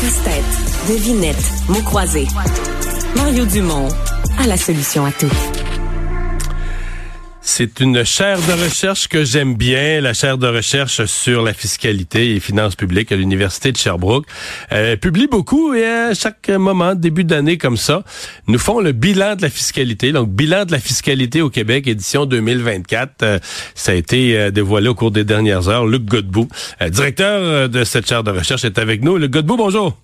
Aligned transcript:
Casse-tête, 0.00 0.44
devinette, 0.88 1.52
mots 1.68 1.82
croisés. 1.82 2.28
Mario 3.16 3.44
Dumont 3.46 3.88
a 4.38 4.46
la 4.46 4.56
solution 4.56 5.04
à 5.04 5.10
tout. 5.10 5.57
C'est 7.50 7.80
une 7.80 8.04
chaire 8.04 8.36
de 8.36 8.62
recherche 8.62 9.08
que 9.08 9.24
j'aime 9.24 9.56
bien, 9.56 10.02
la 10.02 10.12
chaire 10.12 10.36
de 10.36 10.46
recherche 10.46 11.06
sur 11.06 11.42
la 11.42 11.54
fiscalité 11.54 12.36
et 12.36 12.40
finances 12.40 12.76
publiques 12.76 13.10
à 13.10 13.16
l'Université 13.16 13.72
de 13.72 13.78
Sherbrooke. 13.78 14.26
Elle 14.68 15.00
publie 15.00 15.28
beaucoup 15.28 15.72
et 15.72 15.84
à 15.86 16.14
chaque 16.14 16.50
moment, 16.50 16.94
début 16.94 17.24
d'année 17.24 17.56
comme 17.56 17.78
ça, 17.78 18.04
nous 18.48 18.58
font 18.58 18.80
le 18.80 18.92
bilan 18.92 19.34
de 19.34 19.42
la 19.42 19.48
fiscalité. 19.48 20.12
Donc, 20.12 20.28
bilan 20.28 20.66
de 20.66 20.72
la 20.72 20.78
fiscalité 20.78 21.40
au 21.40 21.48
Québec, 21.48 21.88
édition 21.88 22.26
2024. 22.26 23.22
Euh, 23.22 23.38
ça 23.74 23.92
a 23.92 23.94
été 23.94 24.38
euh, 24.38 24.50
dévoilé 24.50 24.88
au 24.88 24.94
cours 24.94 25.10
des 25.10 25.24
dernières 25.24 25.68
heures. 25.68 25.86
Luc 25.86 26.04
Godbout, 26.04 26.48
euh, 26.82 26.90
directeur 26.90 27.70
de 27.70 27.82
cette 27.82 28.06
chaire 28.06 28.22
de 28.22 28.30
recherche, 28.30 28.64
est 28.64 28.78
avec 28.78 29.02
nous. 29.02 29.16
Luc 29.16 29.30
Godbout, 29.32 29.56
bonjour. 29.56 29.96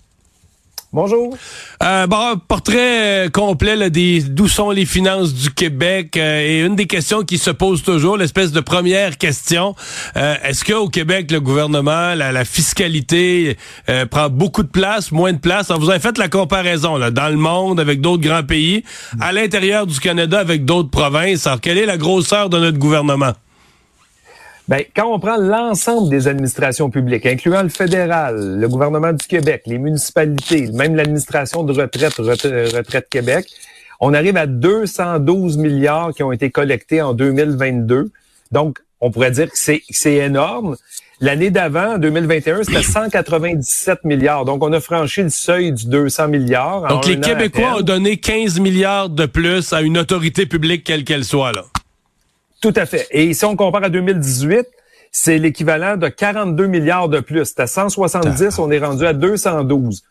Bonjour. 0.95 1.35
Euh, 1.83 2.07
bon, 2.07 2.37
portrait 2.47 3.25
euh, 3.25 3.29
complet 3.29 3.75
là, 3.75 3.89
des 3.89 4.21
d'où 4.21 4.47
sont 4.47 4.71
les 4.71 4.85
finances 4.85 5.33
du 5.33 5.51
Québec 5.51 6.15
euh, 6.15 6.39
et 6.39 6.61
une 6.61 6.77
des 6.77 6.87
questions 6.87 7.23
qui 7.23 7.37
se 7.37 7.49
pose 7.49 7.83
toujours, 7.83 8.15
l'espèce 8.15 8.53
de 8.53 8.61
première 8.61 9.17
question, 9.17 9.75
euh, 10.15 10.35
est-ce 10.41 10.63
qu'au 10.63 10.87
Québec 10.87 11.31
le 11.31 11.41
gouvernement, 11.41 12.15
la, 12.15 12.45
fiscalité 12.45 13.57
prend 14.09 14.29
beaucoup 14.29 14.63
de 14.63 14.69
place, 14.69 15.11
moins 15.11 15.33
de 15.33 15.37
place? 15.37 15.69
Alors, 15.69 15.81
Vous 15.81 15.89
avez 15.89 15.99
fait 15.99 16.17
la 16.17 16.29
comparaison 16.29 16.95
là, 16.95 17.11
dans 17.11 17.27
le 17.27 17.35
monde 17.35 17.81
avec 17.81 17.99
d'autres 17.99 18.23
grands 18.23 18.43
pays, 18.43 18.85
à 19.19 19.33
l'intérieur 19.33 19.87
du 19.87 19.99
Canada 19.99 20.39
avec 20.39 20.63
d'autres 20.63 20.91
provinces. 20.91 21.45
Alors 21.45 21.59
quelle 21.59 21.77
est 21.77 21.85
la 21.85 21.97
grosseur 21.97 22.49
de 22.49 22.57
notre 22.57 22.77
gouvernement? 22.77 23.33
Ben, 24.67 24.81
quand 24.95 25.13
on 25.13 25.19
prend 25.19 25.37
l'ensemble 25.37 26.09
des 26.09 26.27
administrations 26.27 26.89
publiques, 26.89 27.25
incluant 27.25 27.61
le 27.61 27.69
fédéral, 27.69 28.59
le 28.59 28.67
gouvernement 28.67 29.13
du 29.13 29.25
Québec, 29.27 29.63
les 29.67 29.77
municipalités, 29.77 30.71
même 30.71 30.95
l'administration 30.95 31.63
de 31.63 31.71
retraite, 31.71 32.15
retraite 32.15 33.07
Québec, 33.09 33.47
on 33.99 34.13
arrive 34.13 34.37
à 34.37 34.47
212 34.47 35.57
milliards 35.57 36.13
qui 36.13 36.23
ont 36.23 36.31
été 36.31 36.49
collectés 36.49 37.01
en 37.01 37.13
2022. 37.13 38.11
Donc, 38.51 38.79
on 39.01 39.11
pourrait 39.11 39.31
dire 39.31 39.51
que 39.51 39.57
c'est 39.57 40.13
énorme. 40.13 40.75
L'année 41.21 41.51
d'avant, 41.51 41.93
en 41.93 41.97
2021, 41.97 42.63
c'était 42.63 42.81
197 42.81 44.03
milliards. 44.03 44.45
Donc, 44.45 44.63
on 44.63 44.73
a 44.73 44.79
franchi 44.79 45.21
le 45.21 45.29
seuil 45.29 45.71
du 45.71 45.85
200 45.87 46.27
milliards. 46.27 46.87
Donc, 46.87 47.05
les 47.05 47.19
Québécois 47.19 47.77
ont 47.77 47.81
donné 47.81 48.17
15 48.17 48.59
milliards 48.59 49.09
de 49.09 49.25
plus 49.27 49.73
à 49.73 49.81
une 49.81 49.97
autorité 49.97 50.45
publique, 50.45 50.83
quelle 50.83 51.03
qu'elle 51.03 51.23
soit, 51.23 51.51
là. 51.51 51.65
Tout 52.65 52.73
à 52.77 52.87
fait. 52.87 53.05
Et 53.11 53.35
si 53.35 53.45
on 53.45 53.55
compare 53.55 53.83
à 53.83 53.89
2018, 53.89 54.65
c'est 55.11 55.37
l'équivalent 55.37 55.97
de 55.97 56.07
42 56.07 56.65
milliards 56.65 57.09
de 57.09 57.19
plus. 57.19 57.45
C'était 57.45 57.67
170, 57.67 58.57
on 58.57 58.71
est 58.71 58.79
rendu 58.79 59.05
à 59.05 59.13
212. 59.13 60.01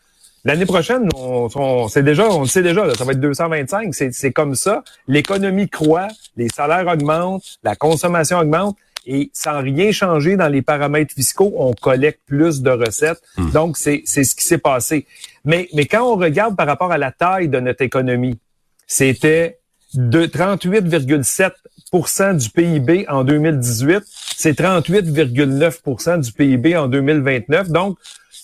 L'année 0.45 0.65
prochaine, 0.65 1.09
on, 1.17 1.89
sait 1.89 2.01
déjà, 2.01 2.29
on 2.29 2.43
le 2.43 2.47
sait 2.47 2.63
déjà, 2.63 2.95
ça 2.95 3.03
va 3.03 3.11
être 3.11 3.19
225. 3.19 3.93
C'est 3.93 4.31
comme 4.31 4.55
ça. 4.55 4.85
L'économie 5.09 5.67
croît, 5.67 6.07
les 6.37 6.47
salaires 6.47 6.87
augmentent, 6.87 7.43
la 7.61 7.75
consommation 7.75 8.39
augmente 8.39 8.77
et 9.05 9.31
sans 9.33 9.59
rien 9.59 9.91
changer 9.91 10.37
dans 10.37 10.47
les 10.47 10.61
paramètres 10.61 11.13
fiscaux, 11.13 11.53
on 11.57 11.73
collecte 11.73 12.21
plus 12.25 12.61
de 12.61 12.69
recettes. 12.69 13.21
Hmm. 13.35 13.51
Donc, 13.51 13.75
c'est 13.75 14.05
ce 14.05 14.33
qui 14.33 14.45
s'est 14.45 14.59
passé. 14.59 15.07
Mais, 15.43 15.67
mais 15.73 15.87
quand 15.87 16.09
on 16.09 16.15
regarde 16.15 16.55
par 16.55 16.67
rapport 16.67 16.93
à 16.93 16.97
la 16.97 17.11
taille 17.11 17.49
de 17.49 17.59
notre 17.59 17.81
économie, 17.81 18.39
c'était 18.87 19.59
de 19.95 20.25
38,7% 20.25 22.37
du 22.37 22.49
PIB 22.49 23.05
en 23.07 23.23
2018, 23.23 24.03
c'est 24.35 24.59
38,9% 24.59 26.21
du 26.21 26.31
PIB 26.31 26.75
en 26.75 26.87
2029. 26.87 27.69
Donc, 27.69 27.97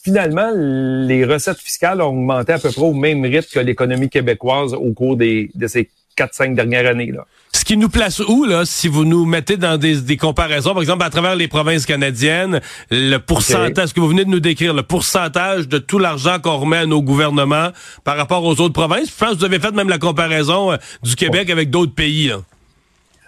finalement, 0.04 0.52
les 0.56 1.26
recettes 1.26 1.60
fiscales 1.60 2.02
ont 2.02 2.10
augmenté 2.10 2.54
à 2.54 2.60
peu 2.60 2.72
près 2.72 2.82
au 2.82 2.94
même 2.94 3.24
rythme 3.24 3.50
que 3.54 3.60
l'économie 3.60 4.10
québécoise 4.10 4.74
au 4.74 4.94
cours 4.94 5.18
des, 5.18 5.52
de 5.56 5.68
ces 5.68 5.90
4-5 6.18 6.56
dernières 6.56 6.88
années. 6.88 7.12
Là. 7.12 7.26
Ce 7.54 7.66
qui 7.66 7.76
nous 7.76 7.90
place 7.90 8.20
où, 8.20 8.46
là, 8.46 8.64
si 8.66 8.88
vous 8.88 9.04
nous 9.04 9.26
mettez 9.26 9.58
dans 9.58 9.78
des, 9.78 10.18
comparaisons, 10.18 10.74
par 10.74 10.82
exemple, 10.82 11.04
à 11.04 11.10
travers 11.10 11.36
les 11.36 11.48
provinces 11.48 11.86
canadiennes, 11.86 12.62
le 12.90 13.18
pourcentage, 13.18 13.90
ce 13.90 13.94
que 13.94 14.00
vous 14.00 14.08
venez 14.08 14.24
de 14.24 14.30
nous 14.30 14.40
décrire, 14.40 14.74
le 14.74 14.84
pourcentage 14.84 15.68
de 15.68 15.78
tout 15.78 16.00
l'argent 16.00 16.40
qu'on 16.40 16.58
remet 16.58 16.78
à 16.78 16.86
nos 16.86 17.02
gouvernements 17.02 17.70
par 18.04 18.16
rapport 18.16 18.44
aux 18.46 18.60
autres 18.62 18.74
provinces. 18.74 19.10
Je 19.10 19.16
pense 19.16 19.34
que 19.34 19.40
vous 19.40 19.46
avez 19.46 19.60
fait 19.60 19.72
même 19.72 19.90
la 19.90 20.00
comparaison 20.00 20.72
euh, 20.72 20.78
du 21.04 21.16
Québec 21.16 21.50
avec 21.50 21.70
d'autres 21.70 21.94
pays. 21.94 22.28
Là. 22.30 22.42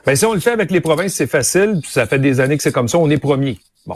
Ben, 0.06 0.16
si 0.16 0.26
on 0.26 0.34
le 0.34 0.40
fait 0.40 0.52
avec 0.52 0.72
les 0.72 0.82
provinces, 0.82 1.14
c'est 1.14 1.28
facile. 1.28 1.82
Ça 1.86 2.06
fait 2.06 2.20
des 2.20 2.40
années 2.40 2.58
que 2.58 2.64
c'est 2.64 2.74
comme 2.74 2.88
ça. 2.88 2.98
On 2.98 3.10
est 3.10 3.18
premier. 3.18 3.60
Bon, 3.86 3.96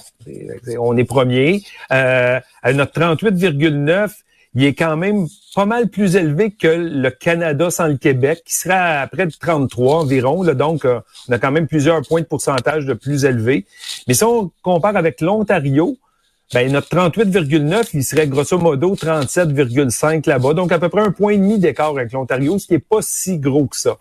on 0.80 0.98
est 0.98 1.06
premier. 1.06 1.64
Euh, 1.92 2.40
à 2.64 2.74
notre 2.74 3.00
38,9, 3.00 4.12
il 4.58 4.66
est 4.66 4.74
quand 4.74 4.98
même 4.98 5.28
pas 5.54 5.68
mal 5.68 5.88
plus 5.88 6.16
élevé 6.16 6.50
que 6.50 6.68
le 6.68 7.12
Canada 7.12 7.70
sans 7.70 7.86
le 7.86 7.98
Québec, 7.98 8.42
qui 8.44 8.56
sera 8.56 9.02
à 9.02 9.08
près 9.08 9.28
de 9.28 9.32
33 9.32 9.98
environ. 10.02 10.42
Là, 10.42 10.56
donc, 10.56 10.84
euh, 10.84 11.00
on 11.30 11.34
a 11.34 11.38
quand 11.38 11.52
même 11.52 11.68
plusieurs 11.68 12.02
points 12.02 12.22
de 12.22 12.26
pourcentage 12.26 12.88
de 12.88 12.96
plus 12.96 13.26
élevés. 13.26 13.68
Mais 14.08 14.16
si 14.16 14.24
on 14.24 14.52
compare 14.64 14.98
avec 14.98 15.22
l'Ontario, 15.22 15.96
ben, 16.56 16.72
notre 16.72 16.88
38,9, 16.90 17.90
il 17.94 18.04
serait 18.04 18.28
grosso 18.28 18.58
modo 18.58 18.96
37,5 18.96 20.28
là-bas. 20.28 20.56
Donc, 20.56 20.72
à 20.72 20.80
peu 20.80 20.90
près 20.90 21.02
un 21.02 21.12
point 21.12 21.34
et 21.34 21.38
demi 21.38 21.60
d'écart 21.60 21.92
avec 21.92 22.12
l'Ontario, 22.12 22.58
ce 22.58 22.66
qui 22.66 22.74
est 22.74 22.80
pas 22.80 23.02
si 23.02 23.38
gros 23.38 23.68
que 23.68 23.78
ça. 23.78 23.98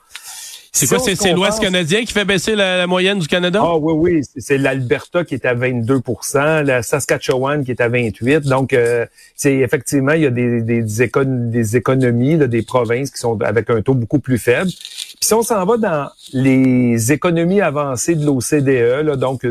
C'est 0.76 0.86
quoi, 0.86 0.98
c'est 0.98 1.32
l'Ouest 1.32 1.58
canadien 1.58 2.04
qui 2.04 2.12
fait 2.12 2.26
baisser 2.26 2.54
la, 2.54 2.86
moyenne 2.86 3.18
du 3.18 3.26
Canada? 3.26 3.60
Ah 3.62 3.76
oui, 3.78 3.94
oui. 3.94 4.22
C'est 4.36 4.58
l'Alberta 4.58 5.24
qui 5.24 5.34
est 5.34 5.46
à 5.46 5.54
22% 5.54 6.64
la 6.64 6.82
Saskatchewan 6.82 7.64
qui 7.64 7.70
est 7.70 7.80
à 7.80 7.88
28% 7.88 8.40
Donc, 8.40 8.74
euh, 8.74 9.06
c'est 9.34 9.54
effectivement, 9.54 10.12
il 10.12 10.22
y 10.22 10.26
a 10.26 10.30
des, 10.30 10.60
des, 10.60 10.82
des, 10.82 11.76
économies, 11.76 12.36
des 12.36 12.62
provinces 12.62 13.10
qui 13.10 13.18
sont 13.18 13.40
avec 13.40 13.70
un 13.70 13.80
taux 13.80 13.94
beaucoup 13.94 14.18
plus 14.18 14.38
faible. 14.38 14.68
Puis 14.70 15.16
si 15.22 15.32
on 15.32 15.42
s'en 15.42 15.64
va 15.64 15.78
dans 15.78 16.10
les 16.34 17.10
économies 17.10 17.62
avancées 17.62 18.14
de 18.14 18.26
l'OCDE, 18.26 19.18
donc 19.18 19.46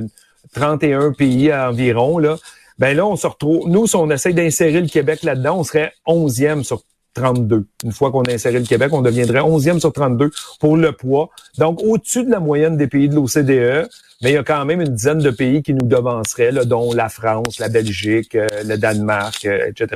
31 0.53 1.11
pays 1.11 1.51
environ, 1.51 2.19
là, 2.19 2.37
ben 2.77 2.95
là, 2.95 3.05
on 3.05 3.15
se 3.15 3.25
retrouve. 3.25 3.67
Nous, 3.67 3.87
si 3.87 3.95
on 3.95 4.11
essaie 4.11 4.33
d'insérer 4.33 4.81
le 4.81 4.87
Québec 4.87 5.23
là-dedans, 5.23 5.59
on 5.59 5.63
serait 5.63 5.93
11e 6.05 6.63
sur 6.63 6.83
32. 7.15 7.65
Une 7.83 7.91
fois 7.91 8.11
qu'on 8.11 8.21
a 8.23 8.31
inséré 8.31 8.59
le 8.59 8.65
Québec, 8.65 8.89
on 8.93 9.01
deviendrait 9.01 9.39
11e 9.39 9.79
sur 9.79 9.91
32 9.91 10.31
pour 10.59 10.77
le 10.77 10.91
poids. 10.91 11.29
Donc, 11.57 11.81
au-dessus 11.81 12.23
de 12.23 12.29
la 12.29 12.39
moyenne 12.39 12.77
des 12.77 12.87
pays 12.87 13.09
de 13.09 13.15
l'OCDE, 13.15 13.89
mais 14.21 14.31
il 14.31 14.33
y 14.33 14.37
a 14.37 14.43
quand 14.43 14.63
même 14.65 14.81
une 14.81 14.93
dizaine 14.93 15.19
de 15.19 15.31
pays 15.31 15.63
qui 15.63 15.73
nous 15.73 15.87
devanceraient, 15.87 16.51
dont 16.65 16.93
la 16.93 17.09
France, 17.09 17.59
la 17.59 17.69
Belgique, 17.69 18.35
euh, 18.35 18.47
le 18.63 18.77
Danemark, 18.77 19.45
euh, 19.45 19.69
etc. 19.69 19.87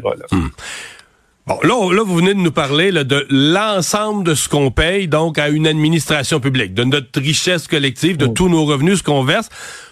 Bon, 1.50 1.58
là, 1.64 1.92
là, 1.92 2.04
vous 2.04 2.18
venez 2.18 2.36
de 2.36 2.40
nous 2.40 2.52
parler 2.52 2.92
là, 2.92 3.04
de 3.04 3.26
l'ensemble 3.32 4.24
de 4.24 4.36
ce 4.36 4.48
qu'on 4.48 4.70
paye 4.70 5.08
donc 5.08 5.40
à 5.40 5.50
une 5.50 5.66
administration 5.66 6.40
publique, 6.40 6.76
de 6.76 6.84
notre 6.84 7.20
richesse 7.20 7.68
collective, 7.68 8.18
de 8.18 8.28
tous 8.28 8.50
nos 8.50 8.66
revenus, 8.66 9.00
ce 9.00 9.04
qu'on 9.04 9.24
verse. 9.24 9.50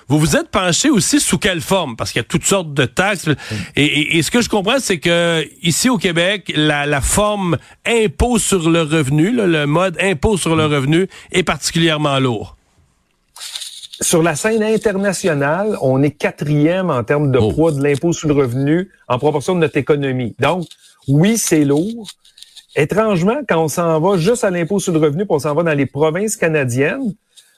Vous 0.07 0.19
vous 0.19 0.35
êtes 0.35 0.49
penché 0.49 0.91
aussi 0.91 1.19
sous 1.19 1.39
quelle 1.39 1.61
forme? 1.61 1.95
Parce 1.95 2.11
qu'il 2.11 2.19
y 2.19 2.25
a 2.25 2.27
toutes 2.27 2.45
sortes 2.45 2.75
de 2.75 2.85
taxes. 2.85 3.27
Et, 3.75 4.21
ce 4.21 4.29
que 4.29 4.41
je 4.41 4.49
comprends, 4.49 4.77
c'est 4.77 4.99
que 4.99 5.43
ici 5.63 5.89
au 5.89 5.97
Québec, 5.97 6.53
la, 6.55 7.01
forme 7.01 7.57
impôt 7.87 8.37
sur 8.37 8.69
le 8.69 8.83
revenu, 8.83 9.31
le 9.31 9.65
mode 9.65 9.97
impôt 9.99 10.37
sur 10.37 10.55
le 10.55 10.67
revenu 10.67 11.07
est 11.31 11.41
particulièrement 11.41 12.19
lourd. 12.19 12.55
Sur 13.99 14.21
la 14.21 14.35
scène 14.35 14.61
internationale, 14.61 15.75
on 15.81 16.03
est 16.03 16.11
quatrième 16.11 16.91
en 16.91 17.03
termes 17.03 17.31
de 17.31 17.39
oh. 17.39 17.51
poids 17.51 17.71
de 17.71 17.81
l'impôt 17.81 18.13
sur 18.13 18.27
le 18.27 18.35
revenu 18.35 18.91
en 19.07 19.17
proportion 19.17 19.55
de 19.55 19.61
notre 19.61 19.77
économie. 19.77 20.35
Donc, 20.37 20.67
oui, 21.07 21.37
c'est 21.37 21.65
lourd. 21.65 22.07
Étrangement, 22.75 23.39
quand 23.47 23.63
on 23.63 23.67
s'en 23.67 23.99
va 23.99 24.17
juste 24.17 24.43
à 24.43 24.49
l'impôt 24.49 24.79
sur 24.79 24.93
le 24.93 24.99
revenu, 24.99 25.25
puis 25.25 25.35
on 25.35 25.39
s'en 25.39 25.55
va 25.55 25.63
dans 25.63 25.73
les 25.73 25.85
provinces 25.85 26.35
canadiennes, 26.35 27.13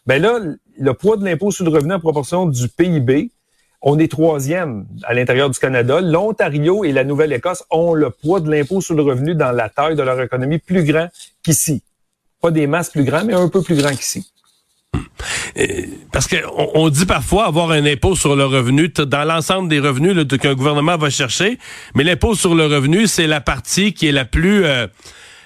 ben 0.06 0.22
là, 0.22 0.40
le 0.78 0.94
poids 0.94 1.18
de 1.18 1.26
l'impôt 1.26 1.52
sur 1.52 1.66
le 1.66 1.72
revenu 1.72 1.94
en 1.94 2.00
proportion 2.00 2.46
du 2.46 2.70
PIB, 2.70 3.32
on 3.82 3.98
est 4.00 4.10
troisième 4.10 4.86
à 5.04 5.14
l'intérieur 5.14 5.50
du 5.50 5.58
Canada. 5.58 6.02
L'Ontario 6.02 6.84
et 6.84 6.92
la 6.92 7.04
Nouvelle-Écosse 7.04 7.64
ont 7.70 7.94
le 7.94 8.10
poids 8.10 8.40
de 8.40 8.50
l'impôt 8.50 8.82
sur 8.82 8.96
le 8.96 9.04
revenu 9.04 9.36
dans 9.36 9.52
la 9.52 9.70
taille 9.70 9.96
de 9.96 10.04
leur 10.04 10.20
économie 10.22 10.60
plus 10.60 10.84
grand 10.84 11.08
qu'ici. 11.44 11.84
Pas 12.42 12.52
des 12.52 12.68
masses 12.68 12.90
plus 12.90 13.04
grands, 13.04 13.24
mais 13.24 13.34
un 13.34 13.50
peu 13.50 13.62
plus 13.62 13.76
grand 13.76 13.96
qu'ici. 13.96 14.32
Parce 16.12 16.28
qu'on 16.28 16.72
on 16.74 16.90
dit 16.90 17.06
parfois 17.06 17.46
avoir 17.46 17.72
un 17.72 17.86
impôt 17.86 18.16
sur 18.16 18.36
le 18.36 18.46
revenu. 18.46 18.90
Dans 18.90 19.24
l'ensemble 19.24 19.70
des 19.70 19.80
revenus 19.80 20.16
qu'un 20.40 20.54
gouvernement 20.54 20.98
va 20.98 21.10
chercher, 21.10 21.58
mais 21.96 22.04
l'impôt 22.04 22.36
sur 22.36 22.56
le 22.56 22.66
revenu, 22.66 23.08
c'est 23.08 23.28
la 23.28 23.42
partie 23.42 23.94
qui 23.94 24.08
est 24.08 24.12
la 24.12 24.26
plus... 24.26 24.66
Euh, 24.66 24.88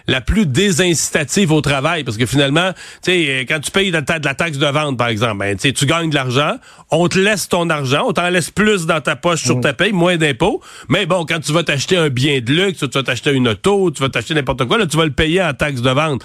la 0.08 0.22
plus 0.22 0.46
désincitative 0.46 1.52
au 1.52 1.62
travail 1.62 2.04
parce 2.04 2.18
que 2.18 2.26
finalement, 2.26 2.72
tu 3.04 3.12
sais, 3.12 3.46
quand 3.48 3.60
tu 3.60 3.72
payes 3.72 3.92
de, 3.92 4.00
de 4.00 4.26
la 4.26 4.36
taxe 4.36 4.58
de 4.58 4.68
vente 4.68 4.98
par 4.98 5.08
exemple, 5.08 5.38
ben, 5.38 5.58
tu 5.58 5.86
gagnes 5.86 6.10
de 6.10 6.16
l'argent, 6.16 6.58
on 6.92 7.08
te 7.08 7.18
laisse 7.18 7.48
ton 7.50 7.70
argent, 7.70 8.04
on 8.08 8.14
t'en 8.14 8.30
laisse 8.30 8.52
plus 8.52 8.86
dans 8.86 9.02
ta 9.02 9.16
poche 9.16 9.44
sur 9.44 9.58
mm. 9.58 9.62
ta 9.62 9.74
paye, 9.74 9.94
moins 9.94 10.18
d'impôts. 10.18 10.62
Mais 10.90 11.06
bon, 11.06 11.26
quand 11.26 11.40
tu 11.40 11.52
vas 11.52 11.64
t'acheter 11.64 11.98
un 11.98 12.10
bien 12.10 12.40
de 12.42 12.52
luxe, 12.52 12.80
tu 12.80 12.88
vas 12.88 13.04
t'acheter 13.04 13.32
une 13.32 13.48
auto, 13.48 13.92
tu 13.92 14.02
vas 14.02 14.10
t'acheter 14.10 14.34
n'importe 14.34 14.66
quoi, 14.66 14.78
là, 14.78 14.86
tu 14.86 14.98
vas 14.98 15.06
le 15.06 15.12
payer 15.12 15.42
en 15.42 15.54
taxe 15.54 15.82
de 15.82 15.90
vente. 15.90 16.24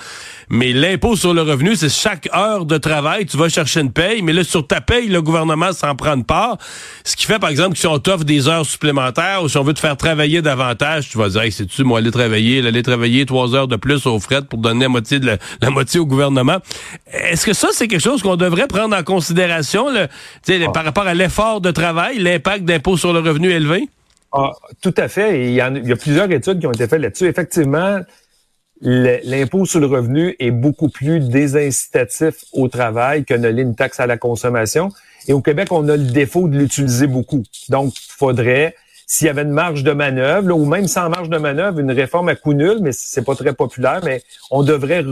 Mais 0.50 0.72
l'impôt 0.72 1.16
sur 1.16 1.34
le 1.34 1.42
revenu, 1.42 1.76
c'est 1.76 1.88
chaque 1.88 2.28
heure 2.34 2.64
de 2.64 2.78
travail, 2.78 3.26
tu 3.26 3.36
vas 3.36 3.48
chercher 3.48 3.80
une 3.80 3.92
paye, 3.92 4.22
mais 4.22 4.32
là, 4.32 4.44
sur 4.44 4.66
ta 4.66 4.80
paye, 4.80 5.08
le 5.08 5.22
gouvernement 5.22 5.72
s'en 5.72 5.94
prend 5.94 6.14
une 6.14 6.24
part. 6.24 6.58
Ce 7.04 7.16
qui 7.16 7.26
fait, 7.26 7.38
par 7.38 7.50
exemple, 7.50 7.74
que 7.74 7.78
si 7.78 7.86
on 7.86 7.98
t'offre 7.98 8.24
des 8.24 8.48
heures 8.48 8.66
supplémentaires 8.66 9.42
ou 9.42 9.48
si 9.48 9.56
on 9.56 9.62
veut 9.62 9.74
te 9.74 9.80
faire 9.80 9.96
travailler 9.96 10.42
davantage, 10.42 11.08
tu 11.10 11.18
vas 11.18 11.28
dire, 11.28 11.42
hey, 11.42 11.52
c'est-tu, 11.52 11.84
moi, 11.84 11.98
aller 11.98 12.10
travailler, 12.10 12.66
aller 12.66 12.82
travailler 12.82 13.26
trois 13.26 13.54
heures 13.54 13.67
de 13.68 13.76
plus 13.76 14.06
aux 14.06 14.18
frais 14.18 14.42
pour 14.42 14.58
donner 14.58 14.82
la 14.82 14.88
moitié, 14.88 15.20
de 15.20 15.38
la, 15.60 15.70
moitié 15.70 16.00
au 16.00 16.06
gouvernement. 16.06 16.58
Est-ce 17.12 17.46
que 17.46 17.52
ça, 17.52 17.68
c'est 17.72 17.88
quelque 17.88 18.02
chose 18.02 18.22
qu'on 18.22 18.36
devrait 18.36 18.66
prendre 18.66 18.96
en 18.96 19.02
considération, 19.02 19.88
le, 19.90 20.08
ah. 20.48 20.70
par 20.72 20.84
rapport 20.84 21.06
à 21.06 21.14
l'effort 21.14 21.60
de 21.60 21.70
travail, 21.70 22.18
l'impact 22.18 22.64
d'impôt 22.64 22.96
sur 22.96 23.12
le 23.12 23.20
revenu 23.20 23.50
élevé? 23.50 23.88
Ah, 24.32 24.52
tout 24.82 24.94
à 24.96 25.08
fait. 25.08 25.46
Il 25.46 25.52
y, 25.52 25.60
a, 25.60 25.68
il 25.70 25.88
y 25.88 25.92
a 25.92 25.96
plusieurs 25.96 26.30
études 26.30 26.60
qui 26.60 26.66
ont 26.66 26.72
été 26.72 26.86
faites 26.86 27.00
là-dessus. 27.00 27.26
Effectivement, 27.26 28.00
l'impôt 28.80 29.64
sur 29.64 29.80
le 29.80 29.86
revenu 29.86 30.36
est 30.38 30.50
beaucoup 30.50 30.88
plus 30.88 31.20
désincitatif 31.20 32.44
au 32.52 32.68
travail 32.68 33.24
que 33.24 33.34
ne 33.34 33.48
l'est 33.48 33.62
une 33.62 33.74
taxe 33.74 34.00
à 34.00 34.06
la 34.06 34.16
consommation. 34.16 34.90
Et 35.26 35.32
au 35.32 35.40
Québec, 35.40 35.68
on 35.70 35.88
a 35.88 35.96
le 35.96 36.04
défaut 36.04 36.48
de 36.48 36.56
l'utiliser 36.56 37.06
beaucoup. 37.06 37.42
Donc, 37.68 37.94
il 37.96 38.12
faudrait, 38.16 38.74
s'il 39.10 39.26
y 39.26 39.30
avait 39.30 39.42
une 39.42 39.52
marge 39.52 39.82
de 39.82 39.92
manœuvre, 39.92 40.54
ou 40.54 40.66
même 40.66 40.86
sans 40.86 41.08
marge 41.08 41.30
de 41.30 41.38
manœuvre, 41.38 41.80
une 41.80 41.90
réforme 41.90 42.28
à 42.28 42.36
coût 42.36 42.52
nul, 42.52 42.76
mais 42.82 42.92
c'est 42.92 43.24
pas 43.24 43.34
très 43.34 43.54
populaire, 43.54 44.00
mais 44.04 44.22
on 44.50 44.62
devrait 44.62 45.02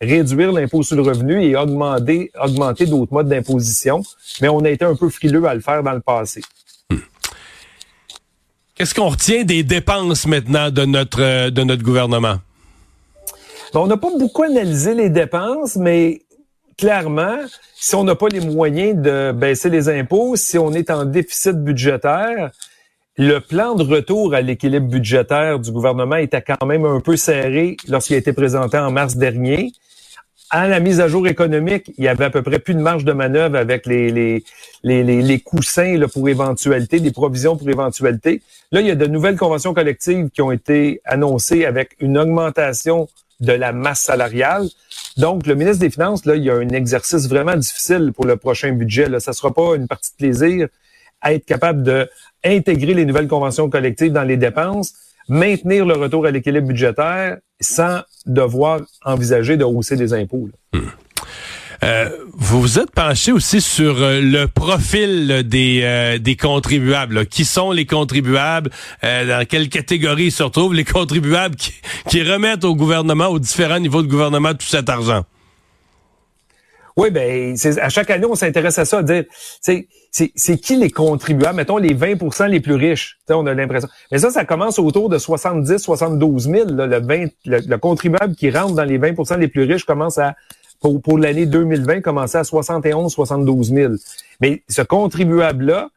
réduire 0.00 0.52
l'impôt 0.52 0.84
sur 0.84 0.94
le 0.94 1.02
revenu 1.02 1.42
et 1.44 1.56
augmenter, 1.56 2.30
augmenter 2.40 2.86
d'autres 2.86 3.12
modes 3.12 3.28
d'imposition. 3.28 4.02
Mais 4.40 4.48
on 4.48 4.60
a 4.60 4.70
été 4.70 4.84
un 4.84 4.94
peu 4.94 5.10
frileux 5.10 5.44
à 5.46 5.54
le 5.54 5.60
faire 5.60 5.82
dans 5.82 5.92
le 5.92 6.00
passé. 6.00 6.42
Hmm. 6.90 6.98
Qu'est-ce 8.76 8.94
qu'on 8.94 9.08
retient 9.08 9.42
des 9.42 9.64
dépenses 9.64 10.28
maintenant 10.28 10.70
de 10.70 10.84
notre, 10.84 11.50
de 11.50 11.62
notre 11.64 11.82
gouvernement? 11.82 12.36
on 13.74 13.86
n'a 13.86 13.96
pas 13.96 14.10
beaucoup 14.16 14.42
analysé 14.42 14.94
les 14.94 15.10
dépenses, 15.10 15.76
mais 15.76 16.22
clairement, 16.78 17.38
si 17.74 17.94
on 17.94 18.04
n'a 18.04 18.14
pas 18.14 18.28
les 18.28 18.40
moyens 18.40 19.00
de 19.00 19.32
baisser 19.32 19.70
les 19.70 19.88
impôts, 19.88 20.34
si 20.36 20.56
on 20.56 20.72
est 20.72 20.90
en 20.90 21.04
déficit 21.04 21.56
budgétaire, 21.56 22.50
le 23.16 23.38
plan 23.38 23.74
de 23.74 23.82
retour 23.82 24.34
à 24.34 24.40
l'équilibre 24.40 24.88
budgétaire 24.88 25.58
du 25.58 25.72
gouvernement 25.72 26.16
était 26.16 26.42
quand 26.42 26.64
même 26.66 26.84
un 26.84 27.00
peu 27.00 27.16
serré 27.16 27.76
lorsqu'il 27.88 28.14
a 28.14 28.18
été 28.18 28.32
présenté 28.32 28.78
en 28.78 28.90
mars 28.90 29.16
dernier. 29.16 29.72
À 30.52 30.66
la 30.66 30.80
mise 30.80 31.00
à 31.00 31.06
jour 31.06 31.28
économique, 31.28 31.92
il 31.96 32.04
y 32.04 32.08
avait 32.08 32.24
à 32.24 32.30
peu 32.30 32.42
près 32.42 32.58
plus 32.58 32.74
de 32.74 32.80
marge 32.80 33.04
de 33.04 33.12
manœuvre 33.12 33.56
avec 33.56 33.86
les, 33.86 34.10
les, 34.10 34.42
les, 34.82 35.22
les, 35.22 35.38
coussins 35.38 35.96
pour 36.12 36.28
éventualité, 36.28 36.98
des 36.98 37.12
provisions 37.12 37.56
pour 37.56 37.68
éventualité. 37.68 38.42
Là, 38.72 38.80
il 38.80 38.88
y 38.88 38.90
a 38.90 38.96
de 38.96 39.06
nouvelles 39.06 39.36
conventions 39.36 39.74
collectives 39.74 40.30
qui 40.30 40.42
ont 40.42 40.50
été 40.50 41.00
annoncées 41.04 41.64
avec 41.66 41.96
une 42.00 42.18
augmentation 42.18 43.08
de 43.38 43.52
la 43.52 43.72
masse 43.72 44.00
salariale. 44.00 44.68
Donc, 45.16 45.46
le 45.46 45.54
ministre 45.54 45.80
des 45.80 45.90
Finances, 45.90 46.24
là, 46.26 46.34
il 46.34 46.42
y 46.42 46.50
a 46.50 46.54
un 46.54 46.68
exercice 46.70 47.28
vraiment 47.28 47.56
difficile 47.56 48.12
pour 48.14 48.26
le 48.26 48.36
prochain 48.36 48.72
budget. 48.72 49.08
Là. 49.08 49.20
Ça 49.20 49.30
ne 49.30 49.36
sera 49.36 49.52
pas 49.52 49.76
une 49.76 49.86
partie 49.86 50.10
de 50.12 50.16
plaisir 50.16 50.68
à 51.20 51.32
être 51.34 51.44
capable 51.44 51.82
de 51.82 52.08
intégrer 52.44 52.94
les 52.94 53.04
nouvelles 53.04 53.28
conventions 53.28 53.68
collectives 53.68 54.12
dans 54.12 54.22
les 54.22 54.36
dépenses, 54.36 54.94
maintenir 55.28 55.84
le 55.84 55.94
retour 55.94 56.26
à 56.26 56.30
l'équilibre 56.30 56.68
budgétaire 56.68 57.38
sans 57.60 58.00
devoir 58.26 58.80
envisager 59.04 59.56
de 59.56 59.64
hausser 59.64 59.96
des 59.96 60.14
impôts. 60.14 60.48
Là. 60.48 60.80
Hmm. 60.80 60.88
Euh, 61.82 62.10
vous 62.34 62.60
vous 62.60 62.78
êtes 62.78 62.90
penché 62.90 63.32
aussi 63.32 63.62
sur 63.62 64.02
euh, 64.02 64.20
le 64.20 64.46
profil 64.46 65.42
des, 65.48 65.80
euh, 65.82 66.18
des 66.18 66.36
contribuables. 66.36 67.26
Qui 67.26 67.44
sont 67.44 67.72
les 67.72 67.86
contribuables? 67.86 68.70
dans 69.02 69.46
quelle 69.46 69.68
catégorie 69.68 70.30
se 70.30 70.42
retrouvent 70.42 70.74
les 70.74 70.84
contribuables 70.84 71.56
qui, 71.56 71.72
qui 72.08 72.22
remettent 72.22 72.64
au 72.64 72.74
gouvernement, 72.74 73.28
aux 73.28 73.38
différents 73.38 73.80
niveaux 73.80 74.02
de 74.02 74.08
gouvernement, 74.08 74.52
tout 74.52 74.66
cet 74.66 74.88
argent? 74.88 75.24
Oui, 76.96 77.10
ben, 77.10 77.56
à 77.80 77.88
chaque 77.88 78.10
année, 78.10 78.26
on 78.26 78.34
s'intéresse 78.34 78.78
à 78.78 78.84
ça, 78.84 78.98
à 78.98 79.02
dire, 79.02 79.24
c'est 80.10 80.58
qui 80.58 80.76
les 80.76 80.90
contribuables, 80.90 81.56
mettons 81.56 81.76
les 81.76 81.94
20% 81.94 82.48
les 82.48 82.60
plus 82.60 82.74
riches, 82.74 83.18
on 83.28 83.46
a 83.46 83.54
l'impression. 83.54 83.88
Mais 84.10 84.18
ça, 84.18 84.30
ça 84.30 84.44
commence 84.44 84.78
autour 84.78 85.08
de 85.08 85.18
70, 85.18 85.78
72 85.78 86.48
000. 86.48 86.70
le, 86.70 87.30
le, 87.44 87.76
contribuable 87.78 88.34
qui 88.34 88.50
rentre 88.50 88.74
dans 88.74 88.84
les 88.84 88.98
20% 88.98 89.38
les 89.38 89.48
plus 89.48 89.62
riches 89.62 89.84
commence 89.84 90.18
à 90.18 90.34
pour, 90.80 91.00
pour 91.00 91.18
l'année 91.18 91.46
2020 91.46 92.00
commençait 92.00 92.38
à 92.38 92.44
71 92.44 93.12
72 93.12 93.72
000. 93.72 93.92
Mais 94.40 94.62
ce 94.68 94.82
contribuable-là, 94.82 95.90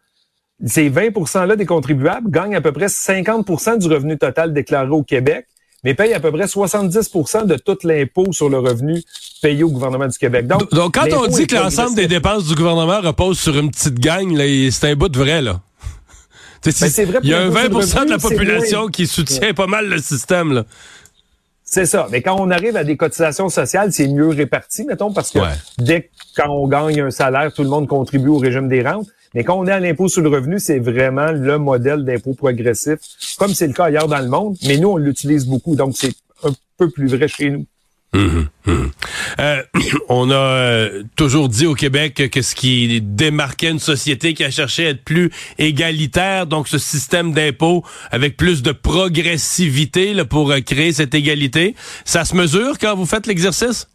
ces 0.65 0.89
20 0.89 1.09
%-là 1.09 1.55
des 1.55 1.65
contribuables 1.65 2.29
gagnent 2.29 2.55
à 2.55 2.61
peu 2.61 2.71
près 2.71 2.87
50% 2.87 3.79
du 3.79 3.87
revenu 3.87 4.17
total 4.17 4.53
déclaré 4.53 4.89
au 4.89 5.03
Québec, 5.03 5.47
mais 5.83 5.93
payent 5.93 6.13
à 6.13 6.19
peu 6.19 6.31
près 6.31 6.45
70% 6.45 7.45
de 7.45 7.55
tout 7.55 7.77
l'impôt 7.83 8.31
sur 8.31 8.49
le 8.49 8.59
revenu 8.59 9.01
payé 9.41 9.63
au 9.63 9.69
gouvernement 9.69 10.07
du 10.07 10.17
Québec. 10.17 10.47
Donc, 10.47 10.71
Donc 10.73 10.93
quand 10.93 11.11
on 11.13 11.27
dit 11.27 11.47
que 11.47 11.55
l'ensemble 11.55 11.95
des 11.95 12.07
dépenses 12.07 12.45
du 12.45 12.55
gouvernement 12.55 13.01
repose 13.01 13.39
sur 13.39 13.57
une 13.57 13.71
petite 13.71 13.99
gang, 13.99 14.35
c'est 14.71 14.91
un 14.91 14.95
bout 14.95 15.09
de 15.09 15.17
vrai, 15.17 15.41
là. 15.41 15.59
Ben, 16.65 16.71
vrai 16.71 17.19
il 17.23 17.29
y 17.29 17.33
a 17.33 17.41
un 17.41 17.49
20% 17.49 18.05
de 18.05 18.11
la 18.11 18.17
population 18.17 18.87
qui 18.87 19.05
soutient 19.05 19.53
pas 19.53 19.67
mal 19.67 19.89
le 19.89 19.97
système. 19.97 20.53
Là. 20.53 20.65
C'est 21.65 21.85
ça. 21.85 22.07
Mais 22.11 22.21
quand 22.21 22.39
on 22.39 22.51
arrive 22.51 22.77
à 22.77 22.83
des 22.83 22.95
cotisations 22.95 23.49
sociales, 23.49 23.91
c'est 23.91 24.07
mieux 24.07 24.29
réparti, 24.29 24.85
mettons, 24.85 25.11
parce 25.11 25.31
que 25.31 25.39
dès 25.77 26.09
quand 26.37 26.49
on 26.49 26.67
gagne 26.67 27.01
un 27.01 27.11
salaire, 27.11 27.51
tout 27.53 27.63
le 27.63 27.69
monde 27.69 27.87
contribue 27.87 28.29
au 28.29 28.37
régime 28.37 28.69
des 28.69 28.81
rentes. 28.81 29.07
Mais 29.33 29.43
quand 29.43 29.57
on 29.57 29.65
est 29.65 29.71
à 29.71 29.79
l'impôt 29.79 30.07
sur 30.07 30.21
le 30.21 30.29
revenu, 30.29 30.59
c'est 30.59 30.79
vraiment 30.79 31.31
le 31.31 31.57
modèle 31.57 32.05
d'impôt 32.05 32.33
progressif, 32.33 32.99
comme 33.37 33.53
c'est 33.53 33.67
le 33.67 33.73
cas 33.73 33.85
ailleurs 33.85 34.07
dans 34.07 34.19
le 34.19 34.29
monde. 34.29 34.55
Mais 34.67 34.77
nous, 34.77 34.89
on 34.89 34.97
l'utilise 34.97 35.45
beaucoup, 35.45 35.75
donc 35.75 35.95
c'est 35.97 36.13
un 36.43 36.51
peu 36.77 36.89
plus 36.89 37.07
vrai 37.07 37.27
chez 37.27 37.49
nous. 37.49 37.65
Hum, 38.15 38.47
hum, 38.67 38.73
hum. 38.75 38.91
Euh, 39.39 39.63
on 40.09 40.29
a 40.29 40.35
euh, 40.35 41.03
toujours 41.15 41.49
dit 41.49 41.65
au 41.65 41.73
Québec 41.73 42.29
que 42.31 42.41
ce 42.43 42.53
qui 42.53 43.01
démarquait 43.01 43.71
une 43.71 43.79
société 43.79 44.35
qui 44.35 44.43
a 44.43 44.51
cherché 44.51 44.85
à 44.85 44.89
être 44.91 45.03
plus 45.03 45.31
égalitaire, 45.57 46.45
donc 46.45 46.67
ce 46.67 46.77
système 46.77 47.33
d'impôt 47.33 47.83
avec 48.11 48.37
plus 48.37 48.61
de 48.61 48.71
progressivité 48.71 50.13
là, 50.13 50.25
pour 50.25 50.51
euh, 50.51 50.59
créer 50.59 50.93
cette 50.93 51.15
égalité, 51.15 51.75
ça 52.05 52.23
se 52.23 52.35
mesure 52.35 52.77
quand 52.77 52.95
vous 52.95 53.07
faites 53.07 53.25
l'exercice? 53.25 53.87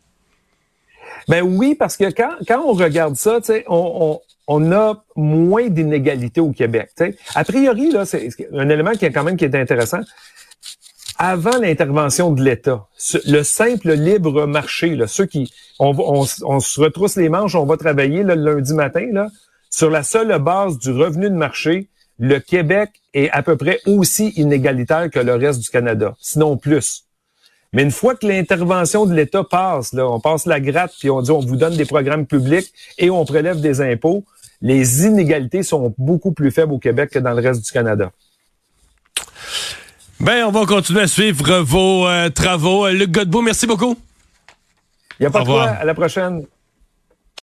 Ben 1.29 1.43
oui, 1.43 1.76
parce 1.79 1.96
que 1.96 2.11
quand, 2.11 2.32
quand 2.49 2.64
on 2.67 2.73
regarde 2.73 3.14
ça, 3.14 3.38
on, 3.69 4.19
on, 4.19 4.20
on 4.49 4.73
a 4.73 5.05
moins 5.15 5.69
d'inégalités 5.69 6.41
au 6.41 6.50
Québec. 6.50 6.91
A 7.35 7.45
priori, 7.45 7.91
là, 7.91 8.05
c'est 8.05 8.31
un 8.53 8.69
élément 8.69 8.93
qui 8.93 9.05
est 9.05 9.12
quand 9.12 9.23
même 9.23 9.37
qui 9.37 9.45
est 9.45 9.55
intéressant 9.55 10.00
avant 11.19 11.59
l'intervention 11.59 12.31
de 12.31 12.43
l'État, 12.43 12.87
le 13.27 13.43
simple 13.43 13.93
libre 13.93 14.47
marché, 14.47 14.95
là, 14.95 15.09
ceux 15.09 15.27
qui, 15.27 15.53
on, 15.81 16.25
se 16.25 16.81
retrousse 16.81 17.17
les 17.17 17.29
manches, 17.29 17.56
on 17.56 17.67
va 17.67 17.77
travailler 17.77 18.23
le 18.23 18.35
lundi 18.35 18.73
matin, 18.73 19.05
là, 19.12 19.29
sur 19.69 19.91
la 19.91 20.05
seule 20.05 20.39
base 20.39 20.79
du 20.79 20.93
revenu 20.93 21.29
de 21.29 21.35
marché, 21.35 21.89
le 22.21 22.39
Québec 22.39 22.91
est 23.15 23.31
à 23.31 23.43
peu 23.43 23.56
près 23.56 23.81
aussi 23.87 24.29
inégalitaire 24.37 25.11
que 25.11 25.19
le 25.19 25.35
reste 25.35 25.61
du 25.61 25.69
Canada, 25.71 26.15
sinon 26.21 26.56
plus. 26.56 27.05
Mais 27.73 27.83
une 27.83 27.90
fois 27.90 28.14
que 28.14 28.26
l'intervention 28.26 29.05
de 29.05 29.14
l'État 29.14 29.45
passe, 29.45 29.93
là, 29.93 30.09
on 30.09 30.21
passe 30.21 30.47
la 30.47 30.61
gratte, 30.61 30.95
puis 30.99 31.11
on 31.11 31.21
dit 31.21 31.33
on 31.33 31.40
vous 31.40 31.57
donne 31.57 31.76
des 31.76 31.85
programmes 31.85 32.26
publics 32.26 32.73
et 32.97 33.11
on 33.11 33.25
prélève 33.25 33.61
des 33.61 33.81
impôts, 33.81 34.25
les 34.61 35.07
inégalités 35.07 35.62
sont 35.62 35.95
beaucoup 35.99 36.33
plus 36.33 36.50
faibles 36.50 36.73
au 36.73 36.79
Québec 36.79 37.11
que 37.11 37.19
dans 37.19 37.33
le 37.33 37.43
reste 37.43 37.65
du 37.65 37.71
Canada. 37.71 38.11
Ben, 40.21 40.45
on 40.47 40.50
va 40.50 40.67
continuer 40.67 41.03
à 41.03 41.07
suivre 41.07 41.61
vos 41.61 42.09
euh, 42.09 42.29
travaux. 42.29 42.88
Luc 42.88 43.11
Godbout, 43.11 43.43
merci 43.43 43.67
beaucoup. 43.67 43.97
Il 45.19 45.23
n'y 45.23 45.27
a 45.27 45.31
pas 45.31 45.41
de 45.41 45.47
quoi. 45.47 45.65
À 45.65 45.85
la 45.85 45.95
prochaine. 45.95 46.45